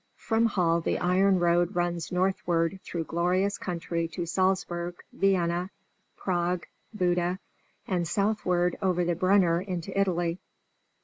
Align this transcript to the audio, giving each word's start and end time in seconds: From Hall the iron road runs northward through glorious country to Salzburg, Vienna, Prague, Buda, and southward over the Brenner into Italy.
From 0.17 0.47
Hall 0.47 0.81
the 0.81 0.97
iron 0.97 1.37
road 1.37 1.75
runs 1.75 2.11
northward 2.11 2.79
through 2.83 3.03
glorious 3.03 3.59
country 3.59 4.07
to 4.07 4.25
Salzburg, 4.25 4.95
Vienna, 5.13 5.69
Prague, 6.17 6.65
Buda, 6.91 7.37
and 7.87 8.07
southward 8.07 8.79
over 8.81 9.05
the 9.05 9.13
Brenner 9.13 9.61
into 9.61 9.95
Italy. 9.95 10.39